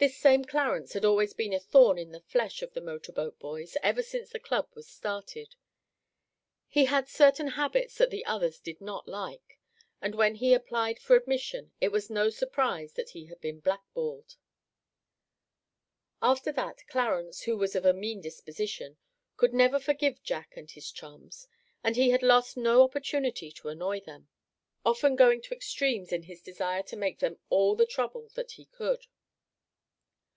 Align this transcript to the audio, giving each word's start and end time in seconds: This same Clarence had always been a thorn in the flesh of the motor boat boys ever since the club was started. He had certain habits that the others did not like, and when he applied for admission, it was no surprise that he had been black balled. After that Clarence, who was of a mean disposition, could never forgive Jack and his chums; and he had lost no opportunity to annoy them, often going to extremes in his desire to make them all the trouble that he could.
This 0.00 0.16
same 0.16 0.44
Clarence 0.44 0.92
had 0.92 1.04
always 1.04 1.32
been 1.34 1.52
a 1.52 1.58
thorn 1.58 1.98
in 1.98 2.12
the 2.12 2.20
flesh 2.20 2.62
of 2.62 2.72
the 2.72 2.80
motor 2.80 3.10
boat 3.10 3.36
boys 3.40 3.76
ever 3.82 4.00
since 4.00 4.30
the 4.30 4.38
club 4.38 4.68
was 4.76 4.86
started. 4.88 5.56
He 6.68 6.84
had 6.84 7.08
certain 7.08 7.48
habits 7.48 7.98
that 7.98 8.10
the 8.10 8.24
others 8.24 8.60
did 8.60 8.80
not 8.80 9.08
like, 9.08 9.58
and 10.00 10.14
when 10.14 10.36
he 10.36 10.54
applied 10.54 11.00
for 11.00 11.16
admission, 11.16 11.72
it 11.80 11.88
was 11.90 12.10
no 12.10 12.30
surprise 12.30 12.92
that 12.92 13.10
he 13.10 13.26
had 13.26 13.40
been 13.40 13.58
black 13.58 13.82
balled. 13.92 14.36
After 16.22 16.52
that 16.52 16.86
Clarence, 16.86 17.42
who 17.42 17.56
was 17.56 17.74
of 17.74 17.84
a 17.84 17.92
mean 17.92 18.20
disposition, 18.20 18.98
could 19.36 19.52
never 19.52 19.80
forgive 19.80 20.22
Jack 20.22 20.56
and 20.56 20.70
his 20.70 20.92
chums; 20.92 21.48
and 21.82 21.96
he 21.96 22.10
had 22.10 22.22
lost 22.22 22.56
no 22.56 22.84
opportunity 22.84 23.50
to 23.50 23.68
annoy 23.68 23.98
them, 23.98 24.28
often 24.86 25.16
going 25.16 25.42
to 25.42 25.54
extremes 25.56 26.12
in 26.12 26.22
his 26.22 26.40
desire 26.40 26.84
to 26.84 26.94
make 26.96 27.18
them 27.18 27.40
all 27.50 27.74
the 27.74 27.84
trouble 27.84 28.28
that 28.36 28.52
he 28.52 28.66
could. 28.66 29.08